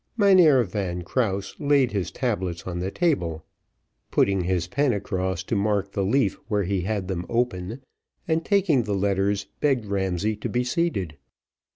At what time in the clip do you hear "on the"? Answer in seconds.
2.65-2.89